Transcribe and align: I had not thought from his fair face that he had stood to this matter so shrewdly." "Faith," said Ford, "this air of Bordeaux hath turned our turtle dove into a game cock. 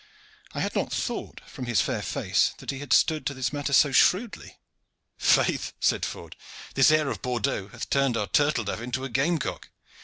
I 0.53 0.61
had 0.61 0.73
not 0.73 0.91
thought 0.91 1.41
from 1.45 1.67
his 1.67 1.79
fair 1.81 2.01
face 2.01 2.55
that 2.57 2.71
he 2.71 2.79
had 2.79 2.91
stood 2.91 3.23
to 3.27 3.35
this 3.35 3.53
matter 3.53 3.71
so 3.71 3.91
shrewdly." 3.91 4.57
"Faith," 5.19 5.73
said 5.79 6.05
Ford, 6.05 6.35
"this 6.73 6.89
air 6.89 7.07
of 7.09 7.21
Bordeaux 7.21 7.67
hath 7.67 7.87
turned 7.87 8.17
our 8.17 8.25
turtle 8.25 8.63
dove 8.63 8.81
into 8.81 9.03
a 9.05 9.09
game 9.09 9.37
cock. 9.37 9.69